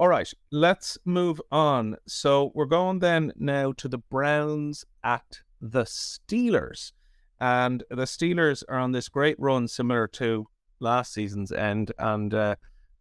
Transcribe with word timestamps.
All 0.00 0.06
right, 0.06 0.32
let's 0.52 0.96
move 1.04 1.40
on. 1.50 1.96
So 2.06 2.52
we're 2.54 2.66
going 2.66 3.00
then 3.00 3.32
now 3.36 3.72
to 3.72 3.88
the 3.88 3.98
Browns 3.98 4.84
at 5.02 5.40
the 5.60 5.82
Steelers. 5.82 6.92
And 7.40 7.82
the 7.90 8.04
Steelers 8.04 8.62
are 8.68 8.78
on 8.78 8.92
this 8.92 9.08
great 9.08 9.34
run 9.40 9.66
similar 9.66 10.06
to 10.06 10.46
last 10.78 11.12
season's 11.12 11.50
end. 11.50 11.90
And 11.98 12.32
uh, 12.32 12.54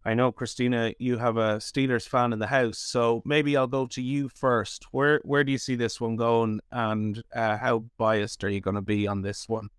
I 0.06 0.16
know, 0.16 0.32
Christina, 0.32 0.92
you 0.98 1.20
have 1.20 1.38
a 1.38 1.58
Steelers 1.58 2.10
fan 2.10 2.34
in 2.34 2.40
the 2.40 2.48
house. 2.48 2.80
So 2.80 3.22
maybe 3.26 3.56
I'll 3.56 3.68
go 3.68 3.86
to 3.86 4.02
you 4.02 4.28
first. 4.28 4.88
Where 4.90 5.22
where 5.24 5.44
do 5.44 5.52
you 5.52 5.60
see 5.60 5.76
this 5.76 6.02
one 6.02 6.16
going? 6.16 6.62
And 6.72 7.22
uh, 7.36 7.58
how 7.58 7.86
biased 8.00 8.44
are 8.44 8.50
you 8.50 8.60
going 8.60 8.74
to 8.74 8.82
be 8.82 9.06
on 9.06 9.22
this 9.22 9.48
one? 9.48 9.70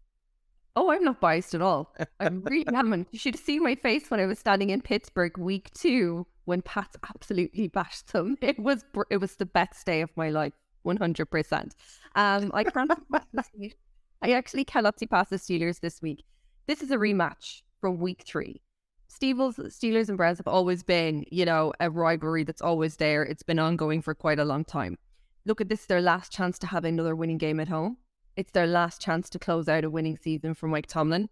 Oh, 0.77 0.93
I'm 0.93 1.03
not 1.03 1.21
biased 1.21 1.57
at 1.57 1.63
all. 1.63 1.97
I'm 2.21 2.43
really 2.43 2.65
adamant. 2.69 3.09
You 3.11 3.19
should 3.19 3.35
have 3.35 3.45
seen 3.45 3.65
my 3.65 3.75
face 3.75 4.09
when 4.09 4.21
I 4.21 4.27
was 4.27 4.39
standing 4.39 4.71
in 4.71 4.83
Pittsburgh 4.83 5.37
week 5.37 5.73
two 5.75 6.25
when 6.49 6.63
Pat 6.63 6.97
absolutely 7.15 7.69
bashed 7.69 8.13
them. 8.13 8.37
It 8.43 8.59
was 8.59 8.85
it 9.11 9.19
was 9.19 9.37
the 9.37 9.47
best 9.47 9.85
day 9.85 10.01
of 10.01 10.11
my 10.17 10.31
life, 10.31 10.55
one 10.83 10.97
hundred 10.97 11.27
percent. 11.27 11.77
Um, 12.17 12.51
I 12.55 12.65
can't. 12.65 12.91
I 14.23 14.33
actually 14.33 14.65
cannot 14.65 14.99
see 14.99 15.07
past 15.07 15.31
the 15.31 15.37
Steelers 15.37 15.81
this 15.81 16.03
week. 16.03 16.25
This 16.67 16.83
is 16.83 16.91
a 16.91 16.97
rematch 16.97 17.63
from 17.81 17.99
week 17.99 18.23
three. 18.27 18.63
Steelers, 19.09 19.57
Steelers 19.79 20.09
and 20.09 20.19
Browns 20.19 20.39
have 20.39 20.49
always 20.49 20.83
been, 20.83 21.25
you 21.31 21.45
know, 21.45 21.73
a 21.81 21.89
rivalry 21.89 22.45
that's 22.45 22.61
always 22.63 22.97
there. 22.97 23.23
It's 23.23 23.45
been 23.45 23.59
ongoing 23.59 24.03
for 24.03 24.15
quite 24.15 24.39
a 24.39 24.45
long 24.45 24.65
time. 24.65 24.99
Look 25.47 25.61
at 25.61 25.69
this, 25.69 25.87
their 25.87 26.01
last 26.01 26.33
chance 26.33 26.59
to 26.61 26.67
have 26.67 26.85
another 26.85 27.15
winning 27.15 27.39
game 27.39 27.61
at 27.61 27.69
home. 27.69 27.99
It's 28.37 28.53
their 28.53 28.67
last 28.67 29.01
chance 29.01 29.31
to 29.31 29.39
close 29.39 29.69
out 29.69 29.85
a 29.85 29.91
winning 29.91 30.19
season 30.21 30.55
for 30.55 30.67
Mike 30.67 30.87
Tomlin. 30.87 31.29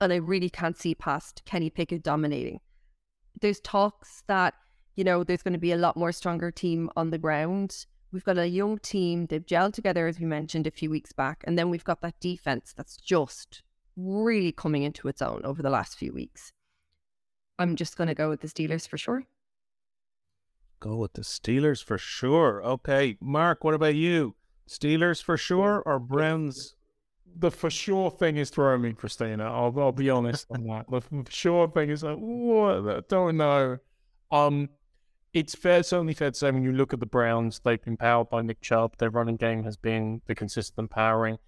And 0.00 0.12
I 0.12 0.16
really 0.16 0.50
can't 0.50 0.76
see 0.76 0.94
past 0.94 1.42
Kenny 1.44 1.70
Pickett 1.70 2.02
dominating 2.02 2.60
there's 3.40 3.60
talks 3.60 4.22
that 4.26 4.54
you 4.96 5.04
know 5.04 5.24
there's 5.24 5.42
going 5.42 5.52
to 5.52 5.58
be 5.58 5.72
a 5.72 5.76
lot 5.76 5.96
more 5.96 6.12
stronger 6.12 6.50
team 6.50 6.90
on 6.96 7.10
the 7.10 7.18
ground. 7.18 7.86
We've 8.10 8.24
got 8.24 8.38
a 8.38 8.48
young 8.48 8.78
team. 8.78 9.26
They've 9.26 9.44
gelled 9.44 9.74
together, 9.74 10.06
as 10.06 10.18
we 10.18 10.26
mentioned 10.26 10.66
a 10.66 10.70
few 10.70 10.88
weeks 10.90 11.12
back, 11.12 11.44
and 11.44 11.58
then 11.58 11.68
we've 11.68 11.84
got 11.84 12.00
that 12.00 12.18
defense 12.20 12.72
that's 12.74 12.96
just 12.96 13.62
really 13.96 14.52
coming 14.52 14.82
into 14.82 15.08
its 15.08 15.20
own 15.20 15.42
over 15.44 15.62
the 15.62 15.70
last 15.70 15.98
few 15.98 16.12
weeks. 16.12 16.52
I'm 17.58 17.76
just 17.76 17.96
going 17.96 18.08
to 18.08 18.14
go 18.14 18.28
with 18.28 18.40
the 18.40 18.48
Steelers 18.48 18.88
for 18.88 18.96
sure. 18.96 19.24
Go 20.80 20.96
with 20.96 21.14
the 21.14 21.22
Steelers 21.22 21.82
for 21.82 21.98
sure. 21.98 22.62
Okay, 22.62 23.16
Mark, 23.20 23.64
what 23.64 23.74
about 23.74 23.96
you? 23.96 24.36
Steelers 24.68 25.22
for 25.22 25.36
sure 25.36 25.82
or 25.84 25.98
Browns? 25.98 26.76
The 27.36 27.50
for 27.50 27.70
sure 27.70 28.10
thing 28.10 28.36
is 28.36 28.50
throwing 28.50 28.82
me, 28.82 28.92
Christina. 28.92 29.44
I'll, 29.44 29.74
I'll 29.78 29.92
be 29.92 30.10
honest 30.10 30.46
on 30.50 30.64
that. 30.64 30.86
The 30.90 31.00
for 31.00 31.24
sure 31.30 31.68
thing 31.68 31.90
is 31.90 32.02
like, 32.02 32.16
what? 32.16 32.88
I 32.88 33.00
don't 33.08 33.36
know. 33.36 33.78
Um, 34.30 34.68
it's 35.32 35.54
fair, 35.54 35.82
certainly 35.82 36.14
fair 36.14 36.30
to 36.30 36.36
say 36.36 36.50
when 36.50 36.62
you 36.62 36.72
look 36.72 36.92
at 36.92 37.00
the 37.00 37.06
Browns, 37.06 37.60
they've 37.64 37.82
been 37.82 37.96
powered 37.96 38.30
by 38.30 38.42
Nick 38.42 38.60
Chubb. 38.60 38.96
Their 38.98 39.10
running 39.10 39.36
game 39.36 39.62
has 39.64 39.76
been 39.76 40.20
the 40.26 40.34
consistent 40.34 40.90
powering, 40.90 41.38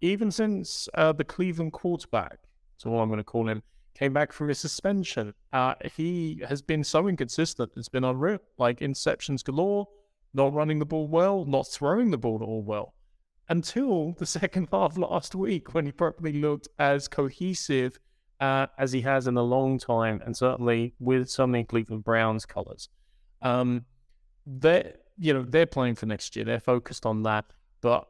even 0.00 0.30
since 0.30 0.88
uh, 0.94 1.12
the 1.12 1.24
Cleveland 1.24 1.72
quarterback, 1.72 2.38
that's 2.74 2.86
all 2.86 3.00
I'm 3.00 3.08
going 3.08 3.18
to 3.18 3.24
call 3.24 3.48
him, 3.48 3.62
came 3.94 4.12
back 4.12 4.32
from 4.32 4.48
his 4.48 4.58
suspension. 4.58 5.34
Uh, 5.52 5.74
he 5.96 6.42
has 6.48 6.62
been 6.62 6.84
so 6.84 7.08
inconsistent. 7.08 7.72
It's 7.76 7.88
been 7.88 8.04
unreal. 8.04 8.38
Like 8.58 8.80
interceptions 8.80 9.42
galore, 9.44 9.88
not 10.34 10.52
running 10.52 10.78
the 10.78 10.86
ball 10.86 11.08
well, 11.08 11.44
not 11.44 11.66
throwing 11.66 12.10
the 12.10 12.18
ball 12.18 12.38
at 12.42 12.44
all 12.44 12.62
well 12.62 12.94
until 13.48 14.12
the 14.18 14.26
second 14.26 14.68
half 14.72 14.96
last 14.96 15.34
week 15.34 15.74
when 15.74 15.86
he 15.86 15.92
probably 15.92 16.32
looked 16.32 16.68
as 16.78 17.08
cohesive 17.08 17.98
uh, 18.40 18.66
as 18.78 18.92
he 18.92 19.00
has 19.00 19.26
in 19.26 19.36
a 19.36 19.42
long 19.42 19.78
time, 19.78 20.22
and 20.24 20.36
certainly 20.36 20.94
with 21.00 21.28
some 21.28 21.54
in 21.54 21.66
Cleveland 21.66 22.04
Browns 22.04 22.46
colours. 22.46 22.88
Um, 23.42 23.84
they 24.46 24.92
you 25.18 25.34
know, 25.34 25.42
they're 25.42 25.66
playing 25.66 25.96
for 25.96 26.06
next 26.06 26.36
year. 26.36 26.44
They're 26.44 26.60
focused 26.60 27.04
on 27.04 27.24
that, 27.24 27.44
but 27.80 28.06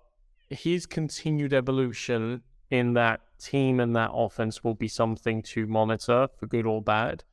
his 0.50 0.86
continued 0.86 1.54
evolution 1.54 2.42
in 2.70 2.92
that 2.94 3.20
team 3.38 3.80
and 3.80 3.96
that 3.96 4.10
offense 4.12 4.62
will 4.62 4.74
be 4.74 4.88
something 4.88 5.42
to 5.42 5.66
monitor 5.66 6.28
for 6.38 6.46
good 6.46 6.66
or 6.66 6.82
bad. 6.82 7.24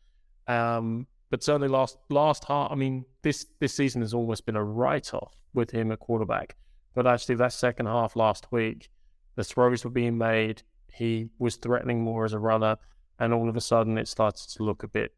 Um, 0.47 1.07
but 1.29 1.43
certainly 1.43 1.67
last 1.67 1.97
last 2.09 2.45
half, 2.45 2.71
I 2.71 2.75
mean, 2.75 3.05
this 3.21 3.47
this 3.59 3.73
season 3.73 4.01
has 4.01 4.13
almost 4.13 4.45
been 4.45 4.55
a 4.55 4.63
write 4.63 5.13
off 5.13 5.33
with 5.53 5.71
him 5.71 5.91
at 5.91 5.99
quarterback. 5.99 6.55
But 6.95 7.05
actually, 7.05 7.35
that 7.35 7.53
second 7.53 7.85
half 7.85 8.15
last 8.15 8.51
week, 8.51 8.89
the 9.35 9.43
throws 9.43 9.83
were 9.83 9.91
being 9.91 10.17
made. 10.17 10.63
He 10.91 11.29
was 11.37 11.57
threatening 11.57 12.01
more 12.01 12.25
as 12.25 12.33
a 12.33 12.39
runner, 12.39 12.77
and 13.19 13.33
all 13.33 13.49
of 13.49 13.57
a 13.57 13.61
sudden, 13.61 13.97
it 13.97 14.07
started 14.07 14.49
to 14.49 14.63
look 14.63 14.81
a 14.81 14.87
bit 14.87 15.13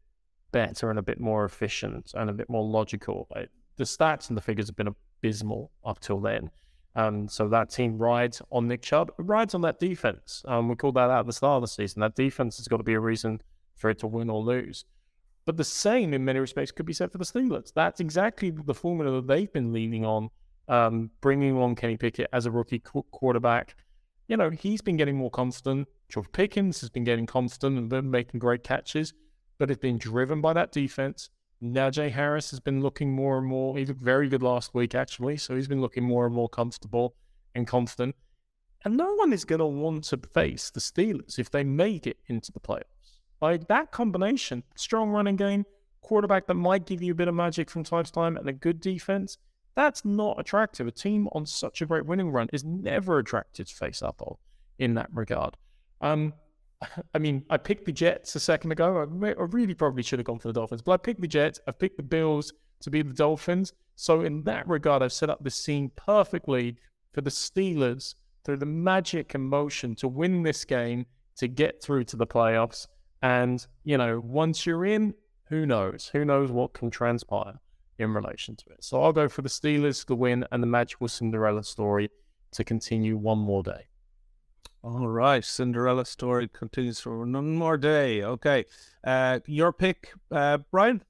better 0.50 0.90
and 0.90 0.98
a 0.98 1.02
bit 1.02 1.20
more 1.20 1.44
efficient 1.44 2.12
and 2.14 2.28
a 2.28 2.32
bit 2.32 2.50
more 2.50 2.64
logical. 2.64 3.28
The 3.76 3.84
stats 3.84 4.28
and 4.28 4.36
the 4.36 4.42
figures 4.42 4.66
have 4.66 4.76
been 4.76 4.94
abysmal 5.22 5.70
up 5.84 6.00
till 6.00 6.20
then. 6.20 6.50
Um, 6.96 7.28
so 7.28 7.48
that 7.48 7.70
team 7.70 7.96
rides 7.96 8.42
on 8.50 8.66
Nick 8.66 8.82
Chubb, 8.82 9.12
rides 9.18 9.54
on 9.54 9.60
that 9.60 9.78
defense. 9.78 10.42
Um, 10.48 10.68
we 10.68 10.74
called 10.74 10.96
that 10.96 11.10
out 11.10 11.20
at 11.20 11.26
the 11.26 11.32
start 11.32 11.58
of 11.58 11.62
the 11.62 11.68
season. 11.68 12.00
That 12.00 12.16
defense 12.16 12.56
has 12.56 12.66
got 12.66 12.78
to 12.78 12.82
be 12.82 12.94
a 12.94 13.00
reason 13.00 13.40
for 13.76 13.88
it 13.88 14.00
to 14.00 14.08
win 14.08 14.30
or 14.30 14.42
lose. 14.42 14.84
But 15.44 15.56
the 15.56 15.64
same, 15.64 16.12
in 16.12 16.24
many 16.24 16.40
respects, 16.40 16.72
could 16.72 16.86
be 16.86 16.92
said 16.92 17.12
for 17.12 17.18
the 17.18 17.24
Steelers. 17.24 17.72
That's 17.72 18.00
exactly 18.00 18.50
the 18.50 18.74
formula 18.74 19.20
that 19.20 19.28
they've 19.28 19.52
been 19.52 19.72
leaning 19.72 20.04
on 20.04 20.30
um, 20.68 21.10
bringing 21.20 21.56
on 21.56 21.74
Kenny 21.74 21.96
Pickett 21.96 22.28
as 22.32 22.46
a 22.46 22.50
rookie 22.50 22.78
qu- 22.78 23.04
quarterback. 23.10 23.74
You 24.26 24.36
know, 24.36 24.50
he's 24.50 24.82
been 24.82 24.96
getting 24.96 25.16
more 25.16 25.30
confident. 25.30 25.88
George 26.08 26.30
Pickens 26.32 26.80
has 26.80 26.90
been 26.90 27.04
getting 27.04 27.26
confident 27.26 27.78
and 27.78 27.88
been 27.88 28.10
making 28.10 28.40
great 28.40 28.62
catches, 28.62 29.14
but 29.58 29.70
it's 29.70 29.80
been 29.80 29.98
driven 29.98 30.40
by 30.40 30.52
that 30.52 30.72
defense. 30.72 31.30
Najee 31.62 32.12
Harris 32.12 32.50
has 32.50 32.60
been 32.60 32.82
looking 32.82 33.12
more 33.12 33.38
and 33.38 33.46
more. 33.46 33.76
He 33.76 33.84
looked 33.84 34.00
very 34.00 34.28
good 34.28 34.42
last 34.42 34.74
week, 34.74 34.94
actually. 34.94 35.36
So 35.38 35.56
he's 35.56 35.68
been 35.68 35.80
looking 35.80 36.04
more 36.04 36.26
and 36.26 36.34
more 36.34 36.48
comfortable 36.48 37.14
and 37.54 37.66
confident. 37.66 38.14
And 38.84 38.96
no 38.96 39.14
one 39.14 39.32
is 39.32 39.44
going 39.44 39.58
to 39.58 39.66
want 39.66 40.04
to 40.04 40.20
face 40.32 40.70
the 40.70 40.80
Steelers 40.80 41.38
if 41.38 41.50
they 41.50 41.64
make 41.64 42.06
it 42.06 42.18
into 42.28 42.52
the 42.52 42.60
playoffs. 42.60 42.84
Like 43.40 43.66
that 43.68 43.90
combination, 43.90 44.62
strong 44.76 45.10
running 45.10 45.36
game, 45.36 45.64
quarterback 46.00 46.46
that 46.46 46.54
might 46.54 46.86
give 46.86 47.02
you 47.02 47.12
a 47.12 47.16
bit 47.16 47.28
of 47.28 47.34
magic 47.34 47.70
from 47.70 47.84
time 47.84 48.04
to 48.04 48.12
time, 48.12 48.36
and 48.36 48.48
a 48.48 48.52
good 48.52 48.80
defense, 48.80 49.38
that's 49.74 50.04
not 50.04 50.40
attractive. 50.40 50.86
A 50.86 50.90
team 50.90 51.28
on 51.32 51.46
such 51.46 51.82
a 51.82 51.86
great 51.86 52.06
winning 52.06 52.30
run 52.30 52.48
is 52.52 52.64
never 52.64 53.18
attractive 53.18 53.68
to 53.68 53.74
face 53.74 54.02
up 54.02 54.20
on 54.22 54.36
in 54.78 54.94
that 54.94 55.08
regard. 55.12 55.56
Um, 56.00 56.32
I 57.14 57.18
mean, 57.18 57.44
I 57.50 57.56
picked 57.56 57.86
the 57.86 57.92
Jets 57.92 58.34
a 58.36 58.40
second 58.40 58.72
ago. 58.72 58.98
I, 58.98 59.28
I 59.28 59.44
really 59.50 59.74
probably 59.74 60.02
should 60.02 60.18
have 60.18 60.26
gone 60.26 60.38
for 60.38 60.48
the 60.48 60.54
Dolphins, 60.54 60.82
but 60.82 60.92
I 60.92 60.96
picked 60.96 61.20
the 61.20 61.28
Jets. 61.28 61.60
I've 61.66 61.78
picked 61.78 61.96
the 61.96 62.02
Bills 62.02 62.52
to 62.80 62.90
be 62.90 63.02
the 63.02 63.12
Dolphins. 63.12 63.72
So 63.96 64.22
in 64.22 64.42
that 64.44 64.68
regard, 64.68 65.02
I've 65.02 65.12
set 65.12 65.30
up 65.30 65.42
the 65.42 65.50
scene 65.50 65.90
perfectly 65.96 66.76
for 67.12 67.20
the 67.20 67.30
Steelers 67.30 68.14
through 68.44 68.58
the 68.58 68.66
magic 68.66 69.34
and 69.34 69.44
motion 69.44 69.94
to 69.96 70.08
win 70.08 70.42
this 70.42 70.64
game 70.64 71.04
to 71.36 71.48
get 71.48 71.82
through 71.82 72.04
to 72.04 72.16
the 72.16 72.26
playoffs. 72.26 72.86
And, 73.22 73.66
you 73.84 73.98
know, 73.98 74.20
once 74.24 74.64
you're 74.64 74.84
in, 74.84 75.14
who 75.48 75.66
knows? 75.66 76.08
Who 76.12 76.24
knows 76.24 76.52
what 76.52 76.74
can 76.74 76.90
transpire? 76.90 77.58
In 77.98 78.14
relation 78.14 78.54
to 78.56 78.64
it. 78.70 78.84
So 78.84 79.02
I'll 79.02 79.12
go 79.12 79.28
for 79.28 79.42
the 79.42 79.48
Steelers 79.48 80.06
to 80.06 80.14
win 80.14 80.44
and 80.52 80.62
the 80.62 80.68
magical 80.68 81.08
Cinderella 81.08 81.64
story 81.64 82.10
to 82.52 82.62
continue 82.62 83.16
one 83.16 83.38
more 83.38 83.62
day. 83.62 83.88
All 84.82 85.08
right, 85.08 85.44
Cinderella 85.44 86.04
story 86.04 86.46
continues 86.46 87.00
for 87.00 87.18
one 87.18 87.56
more 87.56 87.76
day. 87.76 88.22
Okay, 88.22 88.64
uh, 89.02 89.40
your 89.46 89.72
pick, 89.72 90.12
uh, 90.30 90.58
Brian. 90.70 91.02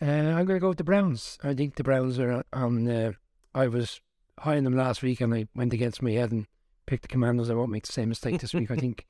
Uh, 0.00 0.06
I'm 0.06 0.46
going 0.46 0.56
to 0.56 0.60
go 0.60 0.68
with 0.68 0.78
the 0.78 0.84
Browns. 0.84 1.38
I 1.42 1.52
think 1.52 1.76
the 1.76 1.84
Browns 1.84 2.18
are 2.18 2.42
on. 2.52 2.88
Uh, 2.88 3.12
I 3.54 3.68
was 3.68 4.00
high 4.38 4.56
on 4.56 4.64
them 4.64 4.76
last 4.76 5.02
week, 5.02 5.20
and 5.20 5.34
I 5.34 5.46
went 5.54 5.74
against 5.74 6.02
my 6.02 6.12
head 6.12 6.32
and 6.32 6.46
picked 6.86 7.02
the 7.02 7.08
Commanders. 7.08 7.50
I 7.50 7.54
won't 7.54 7.70
make 7.70 7.86
the 7.86 7.92
same 7.92 8.08
mistake 8.08 8.40
this 8.40 8.54
week. 8.54 8.70
I 8.70 8.76
think 8.78 9.06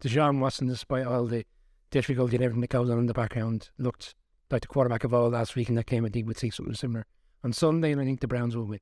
Deshaun 0.00 0.40
Watson, 0.40 0.66
despite 0.66 1.06
all 1.06 1.26
the 1.26 1.44
difficulty 1.90 2.36
and 2.36 2.44
everything 2.44 2.62
that 2.62 2.70
goes 2.70 2.88
on 2.88 2.98
in 2.98 3.06
the 3.06 3.14
background, 3.14 3.68
looked 3.78 4.14
like 4.50 4.62
the 4.62 4.68
quarterback 4.68 5.04
of 5.04 5.12
all 5.12 5.28
last 5.30 5.56
week 5.56 5.68
in 5.68 5.74
that 5.76 5.86
game, 5.86 6.04
I 6.04 6.08
think 6.08 6.26
we'd 6.26 6.38
see 6.38 6.50
something 6.50 6.74
similar 6.74 7.06
on 7.42 7.52
Sunday, 7.52 7.92
and 7.92 8.00
I 8.00 8.04
think 8.04 8.20
the 8.20 8.28
Browns 8.28 8.56
will 8.56 8.64
win. 8.64 8.80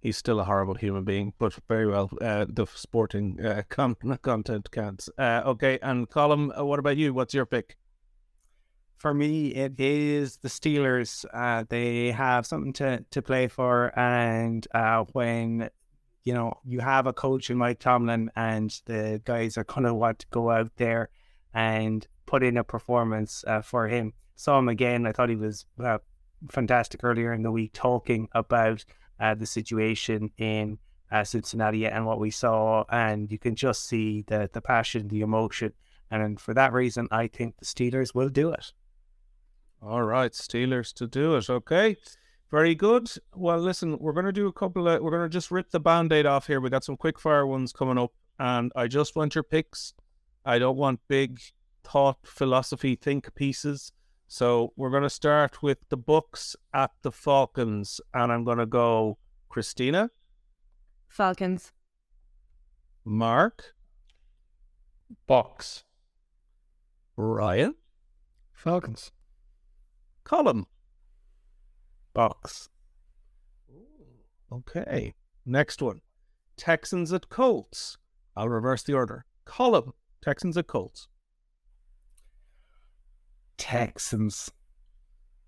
He's 0.00 0.16
still 0.16 0.40
a 0.40 0.44
horrible 0.44 0.74
human 0.74 1.04
being, 1.04 1.34
but 1.38 1.58
very 1.68 1.86
well. 1.86 2.10
Uh, 2.20 2.46
the 2.48 2.66
sporting 2.66 3.38
uh, 3.44 3.62
con- 3.68 3.96
content 4.22 4.70
counts. 4.70 5.10
Uh, 5.18 5.42
okay, 5.44 5.78
and 5.82 6.08
Colm, 6.08 6.58
uh, 6.58 6.64
what 6.64 6.78
about 6.78 6.96
you? 6.96 7.12
What's 7.12 7.34
your 7.34 7.44
pick? 7.44 7.76
For 8.96 9.12
me, 9.12 9.48
it 9.48 9.78
is 9.78 10.38
the 10.38 10.48
Steelers. 10.48 11.24
Uh, 11.32 11.64
they 11.68 12.12
have 12.12 12.46
something 12.46 12.72
to, 12.74 13.04
to 13.10 13.22
play 13.22 13.48
for, 13.48 13.98
and 13.98 14.66
uh, 14.74 15.04
when 15.12 15.70
you 16.24 16.34
know 16.34 16.54
you 16.64 16.80
have 16.80 17.06
a 17.06 17.12
coach 17.12 17.50
in 17.50 17.58
Mike 17.58 17.78
Tomlin, 17.78 18.30
and 18.36 18.70
the 18.86 19.20
guys 19.24 19.58
are 19.58 19.64
gonna 19.64 19.94
want 19.94 20.20
to 20.20 20.26
go 20.30 20.50
out 20.50 20.72
there 20.76 21.10
and 21.52 22.06
put 22.24 22.42
in 22.42 22.56
a 22.56 22.64
performance 22.64 23.44
for 23.64 23.88
him 23.88 24.12
saw 24.40 24.58
him 24.58 24.68
again. 24.68 25.06
I 25.06 25.12
thought 25.12 25.28
he 25.28 25.36
was 25.36 25.66
uh, 25.82 25.98
fantastic 26.50 27.04
earlier 27.04 27.32
in 27.34 27.42
the 27.42 27.50
week 27.50 27.72
talking 27.74 28.26
about 28.32 28.84
uh, 29.20 29.34
the 29.34 29.44
situation 29.44 30.30
in 30.38 30.78
uh, 31.12 31.24
Cincinnati 31.24 31.86
and 31.86 32.06
what 32.06 32.18
we 32.18 32.30
saw. 32.30 32.84
And 32.90 33.30
you 33.30 33.38
can 33.38 33.54
just 33.54 33.86
see 33.86 34.24
the, 34.26 34.48
the 34.50 34.62
passion, 34.62 35.08
the 35.08 35.20
emotion. 35.20 35.74
And 36.10 36.40
for 36.40 36.54
that 36.54 36.72
reason, 36.72 37.06
I 37.10 37.26
think 37.26 37.58
the 37.58 37.66
Steelers 37.66 38.14
will 38.14 38.30
do 38.30 38.50
it. 38.50 38.72
All 39.82 40.02
right, 40.02 40.32
Steelers 40.32 40.94
to 40.94 41.06
do 41.06 41.36
it. 41.36 41.50
Okay. 41.50 41.96
Very 42.50 42.74
good. 42.74 43.10
Well, 43.34 43.58
listen, 43.58 43.98
we're 44.00 44.14
going 44.14 44.26
to 44.26 44.32
do 44.32 44.48
a 44.48 44.52
couple 44.52 44.88
of, 44.88 45.02
we're 45.02 45.10
going 45.10 45.22
to 45.22 45.28
just 45.28 45.50
rip 45.50 45.70
the 45.70 45.80
band 45.80 46.12
aid 46.12 46.26
off 46.26 46.46
here. 46.46 46.60
We 46.60 46.70
got 46.70 46.84
some 46.84 46.96
quick 46.96 47.20
fire 47.20 47.46
ones 47.46 47.72
coming 47.72 47.98
up, 47.98 48.12
and 48.38 48.72
I 48.74 48.88
just 48.88 49.14
want 49.14 49.34
your 49.34 49.44
picks. 49.44 49.92
I 50.44 50.58
don't 50.58 50.76
want 50.76 51.00
big 51.08 51.40
thought, 51.84 52.18
philosophy, 52.24 52.96
think 52.96 53.32
pieces. 53.34 53.92
So 54.32 54.72
we're 54.76 54.90
going 54.90 55.02
to 55.02 55.10
start 55.10 55.60
with 55.60 55.78
the 55.88 55.98
Bucs 55.98 56.54
at 56.72 56.92
the 57.02 57.10
Falcons, 57.10 58.00
and 58.14 58.30
I'm 58.30 58.44
going 58.44 58.58
to 58.58 58.64
go 58.64 59.18
Christina, 59.48 60.12
Falcons. 61.08 61.72
Mark, 63.04 63.74
Bucs. 65.28 65.82
Ryan, 67.16 67.74
Falcons. 68.52 69.10
Colm. 70.24 70.66
Bucs. 72.14 72.68
Okay. 74.52 75.14
Next 75.44 75.82
one. 75.82 76.02
Texans 76.56 77.12
at 77.12 77.30
Colts. 77.30 77.98
I'll 78.36 78.48
reverse 78.48 78.84
the 78.84 78.94
order. 78.94 79.24
Colin. 79.44 79.92
Texans 80.22 80.56
at 80.56 80.68
Colts. 80.68 81.08
Texans. 83.60 84.50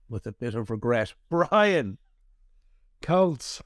With 0.09 0.27
a 0.27 0.33
bit 0.33 0.55
of 0.55 0.71
regret. 0.71 1.15
Brian. 1.31 1.97
Colts. 3.01 3.63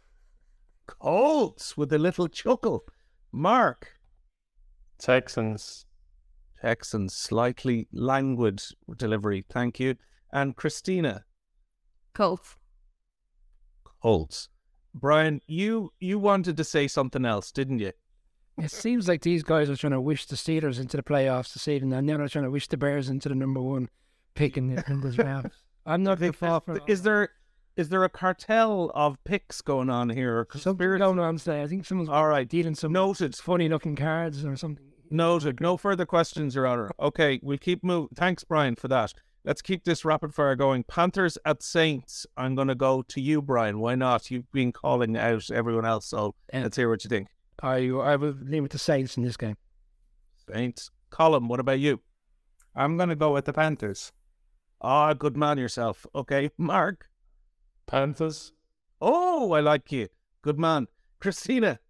Colts 0.87 1.77
with 1.77 1.93
a 1.93 1.99
little 1.99 2.29
chuckle. 2.29 2.85
Mark. 3.33 3.99
Texans. 4.99 5.85
Texans. 6.63 7.13
Slightly 7.13 7.89
languid 7.93 8.63
delivery. 8.97 9.45
Thank 9.51 9.81
you. 9.81 9.97
And 10.33 10.55
Christina. 10.55 11.25
Colts. 12.15 12.55
Colts. 14.01 14.49
Brian, 14.95 15.41
you 15.49 15.93
you 15.99 16.21
wanted 16.21 16.57
to 16.57 16.65
say 16.65 16.87
something 16.87 17.27
else, 17.27 17.51
didn't 17.51 17.81
you? 17.81 17.93
It 18.57 18.71
seems 18.71 19.09
like 19.09 19.23
these 19.23 19.43
guys 19.43 19.69
are 19.69 19.77
trying 19.77 19.93
to 19.93 20.01
wish 20.01 20.25
the 20.25 20.37
Steelers 20.37 20.81
into 20.81 20.97
the 20.97 21.03
playoffs 21.03 21.53
this 21.53 21.67
evening, 21.69 21.93
and 21.93 22.07
now 22.07 22.17
they're 22.17 22.29
trying 22.29 22.45
to 22.45 22.51
wish 22.51 22.69
the 22.69 22.77
Bears 22.77 23.11
into 23.11 23.29
the 23.29 23.35
number 23.35 23.61
one 23.61 23.91
pick 24.37 24.57
in 24.57 24.69
the, 24.75 24.85
in 24.89 25.01
the 25.01 25.11
draft. 25.11 25.49
I'm 25.85 26.03
not 26.03 26.19
the 26.21 26.33
fall 26.33 26.61
for 26.61 26.81
Is 26.87 27.03
there 27.03 27.31
is 27.77 27.89
there 27.91 28.05
a 28.05 28.09
cartel 28.09 28.91
of 28.95 29.23
picks 29.25 29.61
going 29.61 29.91
on 29.91 30.09
here? 30.09 30.39
Or 30.39 30.47
Something 30.53 30.77
conspiracy? 30.79 30.99
going 31.01 31.19
on 31.19 31.37
today. 31.37 31.63
I 31.63 31.67
think 31.67 31.85
someone's 31.85 32.09
All 32.09 32.27
right. 32.27 32.49
dealing 32.49 32.75
some 32.75 32.93
Noted. 32.93 33.35
funny 33.37 33.69
looking 33.69 33.97
cards 33.97 34.45
or 34.45 34.57
something. 34.57 34.85
Noted. 35.11 35.61
No 35.61 35.77
further 35.77 36.07
questions, 36.07 36.55
Your 36.55 36.67
Honor. 36.67 36.91
Okay, 36.99 37.39
we'll 37.43 37.59
keep 37.59 37.85
moving. 37.85 38.09
Thanks, 38.17 38.45
Brian, 38.45 38.77
for 38.77 38.89
that. 38.89 39.13
Let's 39.45 39.63
keep 39.63 39.85
this 39.85 40.05
rapid 40.05 40.35
fire 40.35 40.57
going. 40.57 40.85
Panthers 40.85 41.39
at 41.45 41.63
Saints. 41.63 42.27
I'm 42.37 42.55
going 42.57 42.67
to 42.69 42.75
go 42.75 43.03
to 43.03 43.21
you, 43.21 43.41
Brian. 43.43 43.79
Why 43.79 43.95
not? 43.95 44.31
You've 44.31 44.51
been 44.53 44.73
calling 44.73 45.17
out 45.17 45.51
everyone 45.51 45.85
else, 45.85 46.07
so 46.07 46.35
Yeah. 46.53 46.63
let's 46.63 46.77
hear 46.77 46.89
what 46.89 47.05
you 47.05 47.09
think. 47.11 47.29
I 47.63 47.89
I 47.91 48.17
will 48.17 48.35
leave 48.43 48.65
it 48.65 48.71
to 48.73 48.79
Saints 48.79 49.17
in 49.19 49.23
this 49.23 49.37
game. 49.37 49.57
Saints. 50.53 50.91
Colin, 51.11 51.47
what 51.49 51.61
about 51.61 51.79
you? 51.79 52.01
I'm 52.75 52.97
going 52.97 53.09
to 53.11 53.17
go 53.17 53.33
with 53.35 53.45
the 53.45 53.53
Panthers. 53.53 54.13
Ah, 54.81 55.15
good 55.15 55.37
man 55.37 55.59
yourself. 55.59 56.07
Okay, 56.15 56.51
Mark. 56.59 57.09
Panthers. 57.87 58.53
Oh, 59.01 59.53
I 59.53 59.61
like 59.61 59.91
you. 59.91 60.09
Good 60.43 60.59
man. 60.59 60.87
Christina. 61.19 61.81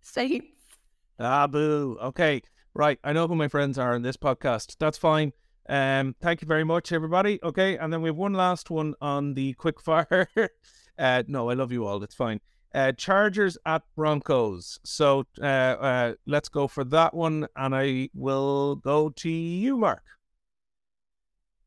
Saints. 0.00 0.78
Ah, 1.18 1.46
boo. 1.46 1.98
Okay, 2.02 2.42
right. 2.74 2.98
I 3.04 3.12
know 3.12 3.28
who 3.28 3.34
my 3.34 3.48
friends 3.48 3.78
are 3.78 3.94
in 3.94 4.02
this 4.02 4.16
podcast. 4.16 4.76
That's 4.78 4.98
fine. 4.98 5.32
Um, 5.68 6.14
thank 6.20 6.42
you 6.42 6.48
very 6.48 6.64
much, 6.64 6.92
everybody. 6.92 7.38
Okay, 7.42 7.76
and 7.76 7.92
then 7.92 8.02
we 8.02 8.08
have 8.08 8.16
one 8.16 8.34
last 8.34 8.70
one 8.70 8.94
on 9.00 9.34
the 9.34 9.52
quick 9.54 9.80
fire. 9.80 10.28
uh, 10.98 11.22
no, 11.26 11.50
I 11.50 11.54
love 11.54 11.72
you 11.72 11.86
all. 11.86 12.02
It's 12.02 12.14
fine. 12.14 12.40
Uh, 12.74 12.92
Chargers 12.92 13.56
at 13.64 13.82
Broncos. 13.94 14.80
So 14.84 15.24
uh, 15.40 15.44
uh, 15.44 16.14
let's 16.26 16.48
go 16.48 16.68
for 16.68 16.84
that 16.84 17.14
one, 17.14 17.46
and 17.56 17.74
I 17.74 18.08
will 18.14 18.76
go 18.76 19.10
to 19.10 19.30
you, 19.30 19.76
Mark. 19.76 20.02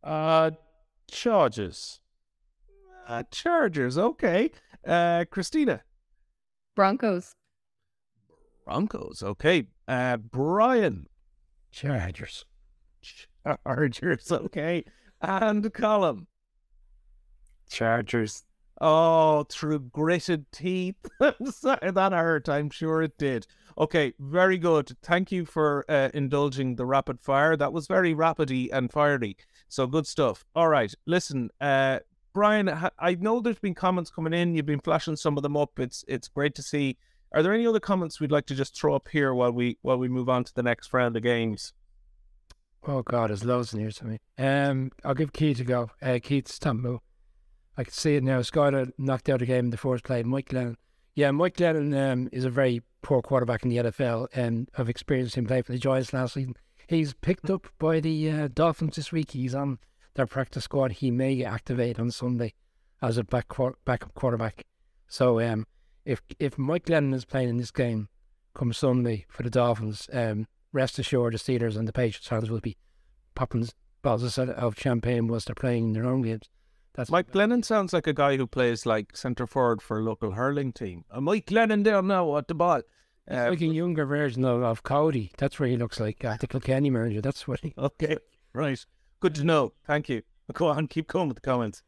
Uh, 0.07 0.51
Chargers. 1.11 1.99
Uh, 3.07 3.23
Chargers. 3.29 3.97
Okay. 3.97 4.51
Uh, 4.85 5.25
Christina. 5.29 5.81
Broncos. 6.77 7.35
Broncos. 8.63 9.21
Okay. 9.21 9.65
Uh, 9.85 10.15
Brian. 10.15 11.07
Chargers. 11.71 12.45
Chargers. 13.45 14.31
Okay. 14.31 14.85
And 15.21 15.73
Colin. 15.73 16.27
Chargers. 17.69 18.45
Oh, 18.79 19.43
through 19.49 19.79
gritted 19.79 20.49
teeth. 20.53 20.95
Sorry, 21.51 21.91
that 21.91 22.13
hurt. 22.13 22.47
I'm 22.47 22.69
sure 22.69 23.01
it 23.01 23.17
did. 23.17 23.45
Okay, 23.77 24.13
very 24.19 24.57
good. 24.57 24.95
Thank 25.03 25.31
you 25.31 25.45
for 25.45 25.83
uh, 25.89 26.09
indulging 26.13 26.75
the 26.75 26.85
rapid 26.85 27.19
fire. 27.19 27.57
That 27.57 27.73
was 27.73 27.87
very 27.87 28.13
rapidy 28.13 28.69
and 28.71 28.91
fiery. 28.91 29.35
So 29.69 29.87
good 29.87 30.07
stuff. 30.07 30.45
All 30.55 30.69
right, 30.69 30.93
listen, 31.05 31.49
uh, 31.59 31.99
Brian. 32.33 32.69
I 32.99 33.15
know 33.15 33.41
there's 33.41 33.59
been 33.59 33.73
comments 33.73 34.11
coming 34.11 34.33
in. 34.33 34.55
You've 34.55 34.65
been 34.65 34.79
flashing 34.79 35.15
some 35.15 35.37
of 35.37 35.43
them 35.43 35.57
up. 35.57 35.79
It's 35.79 36.05
it's 36.07 36.27
great 36.27 36.55
to 36.55 36.61
see. 36.61 36.97
Are 37.33 37.43
there 37.43 37.53
any 37.53 37.67
other 37.67 37.79
comments 37.79 38.19
we'd 38.19 38.31
like 38.31 38.45
to 38.45 38.55
just 38.55 38.79
throw 38.79 38.95
up 38.95 39.07
here 39.09 39.33
while 39.33 39.51
we 39.51 39.77
while 39.81 39.97
we 39.97 40.07
move 40.07 40.29
on 40.29 40.43
to 40.43 40.53
the 40.53 40.63
next 40.63 40.93
round 40.93 41.17
of 41.17 41.23
games? 41.23 41.73
Oh 42.87 43.01
God, 43.01 43.29
there's 43.29 43.43
loads 43.43 43.73
in 43.73 43.79
here 43.79 43.91
to 43.91 44.05
me. 44.05 44.19
Um, 44.37 44.91
I'll 45.03 45.13
give 45.13 45.33
Keith 45.33 45.59
a 45.59 45.63
go. 45.63 45.91
Uh, 46.01 46.19
Keith's 46.21 46.57
Tambo. 46.57 47.01
I 47.75 47.83
can 47.83 47.93
see 47.93 48.15
it 48.15 48.23
now. 48.23 48.39
Skylar 48.39 48.91
knocked 48.97 49.29
out 49.29 49.41
a 49.41 49.45
game 49.45 49.65
in 49.65 49.71
the 49.71 49.77
first 49.77 50.03
play. 50.03 50.23
Mike 50.23 50.49
Glennon. 50.49 50.75
Yeah, 51.15 51.31
Mike 51.31 51.57
Glennon 51.57 52.11
um, 52.11 52.29
is 52.31 52.45
a 52.45 52.49
very 52.49 52.81
poor 53.01 53.21
quarterback 53.21 53.63
in 53.63 53.69
the 53.69 53.77
NFL, 53.77 54.27
and 54.33 54.69
I've 54.77 54.89
experienced 54.89 55.35
him 55.35 55.47
play 55.47 55.61
for 55.61 55.71
the 55.71 55.79
Giants 55.79 56.13
last 56.13 56.35
season. 56.35 56.55
He's 56.87 57.13
picked 57.13 57.49
up 57.49 57.67
by 57.79 57.99
the 57.99 58.31
uh, 58.31 58.47
Dolphins 58.53 58.95
this 58.95 59.11
week. 59.11 59.31
He's 59.31 59.53
on 59.53 59.79
their 60.15 60.25
practice 60.25 60.63
squad. 60.63 60.93
He 60.93 61.11
may 61.11 61.43
activate 61.43 61.99
on 61.99 62.11
Sunday 62.11 62.53
as 63.01 63.17
a 63.17 63.23
back 63.23 63.47
backup 63.85 64.13
quarterback. 64.13 64.65
So 65.07 65.39
um, 65.41 65.67
if 66.05 66.21
if 66.39 66.57
Mike 66.57 66.85
Glennon 66.85 67.13
is 67.13 67.25
playing 67.25 67.49
in 67.49 67.57
this 67.57 67.71
game 67.71 68.09
come 68.53 68.73
Sunday 68.73 69.25
for 69.29 69.43
the 69.43 69.49
Dolphins, 69.49 70.09
um, 70.13 70.47
rest 70.71 70.97
assured 70.97 71.33
the 71.33 71.37
Steelers 71.37 71.77
and 71.77 71.87
the 71.87 71.93
Patriots 71.93 72.27
fans 72.27 72.49
will 72.49 72.59
be 72.59 72.77
popping 73.35 73.67
bottles 74.01 74.37
of- 74.37 74.79
champagne 74.79 75.27
whilst 75.27 75.47
they're 75.47 75.55
playing 75.55 75.93
their 75.93 76.05
own 76.05 76.21
games. 76.21 76.49
That's 76.93 77.11
Mike 77.11 77.31
Glennon 77.31 77.63
sounds 77.63 77.93
like 77.93 78.07
a 78.07 78.13
guy 78.13 78.37
who 78.37 78.47
plays 78.47 78.85
like 78.85 79.15
centre 79.15 79.45
forward 79.45 79.81
for 79.81 79.99
a 79.99 80.03
local 80.03 80.31
hurling 80.31 80.73
team. 80.73 81.05
Uh, 81.11 81.21
Mike 81.21 81.45
Glennon 81.45 81.83
there 81.83 82.01
now 82.01 82.37
at 82.37 82.47
the 82.47 82.55
ball. 82.55 82.81
He's 83.29 83.37
Uh, 83.37 83.49
like 83.49 83.61
a 83.61 83.65
younger 83.65 84.05
version 84.05 84.45
of, 84.45 84.63
of 84.63 84.83
Cody. 84.83 85.31
That's 85.37 85.59
where 85.59 85.69
he 85.69 85.77
looks 85.77 85.99
like 85.99 86.23
uh, 86.23 86.37
the 86.37 86.47
Kilkenny 86.47 86.89
manager. 86.89 87.21
That's 87.21 87.47
what 87.47 87.59
he. 87.61 87.73
Okay, 87.77 88.17
right. 88.53 88.85
Good 89.19 89.35
to 89.35 89.43
know. 89.43 89.73
Thank 89.85 90.09
you. 90.09 90.21
Go 90.53 90.67
on, 90.67 90.87
keep 90.87 91.07
going 91.07 91.27
with 91.27 91.35
the 91.35 91.41
comments. 91.41 91.83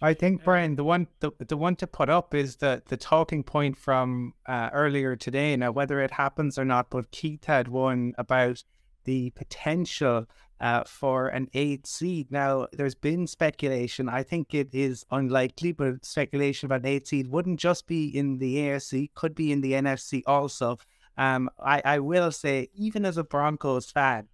I 0.00 0.14
think 0.14 0.44
Brian, 0.44 0.76
the 0.76 0.84
one 0.84 1.08
the, 1.20 1.32
the 1.38 1.56
one 1.56 1.74
to 1.76 1.86
put 1.86 2.08
up 2.08 2.32
is 2.32 2.56
the 2.56 2.82
the 2.86 2.96
talking 2.96 3.42
point 3.42 3.76
from 3.76 4.34
uh, 4.46 4.70
earlier 4.72 5.16
today. 5.16 5.56
Now, 5.56 5.72
whether 5.72 6.00
it 6.00 6.12
happens 6.12 6.56
or 6.56 6.64
not, 6.64 6.88
but 6.88 7.10
Keith 7.10 7.44
had 7.44 7.68
one 7.68 8.14
about 8.16 8.62
the 9.04 9.30
potential 9.30 10.26
uh, 10.60 10.84
for 10.84 11.28
an 11.28 11.48
eight 11.54 11.86
seed. 11.86 12.30
Now, 12.30 12.66
there's 12.72 12.94
been 12.94 13.26
speculation. 13.26 14.08
I 14.08 14.22
think 14.22 14.54
it 14.54 14.68
is 14.72 15.04
unlikely, 15.10 15.72
but 15.72 16.04
speculation 16.04 16.66
about 16.66 16.80
an 16.80 16.86
eight 16.86 17.08
seed 17.08 17.28
wouldn't 17.28 17.60
just 17.60 17.86
be 17.86 18.06
in 18.08 18.38
the 18.38 18.56
AFC, 18.56 19.10
could 19.14 19.34
be 19.34 19.52
in 19.52 19.60
the 19.60 19.72
NFC 19.72 20.22
also. 20.26 20.78
Um, 21.16 21.50
I, 21.58 21.82
I 21.84 21.98
will 21.98 22.30
say, 22.30 22.68
even 22.74 23.04
as 23.04 23.18
a 23.18 23.24
Broncos 23.24 23.90
fan, 23.90 24.28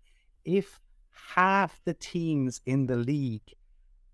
if 0.44 0.80
half 1.34 1.80
the 1.84 1.94
teams 1.94 2.60
in 2.66 2.86
the 2.86 2.96
league 2.96 3.54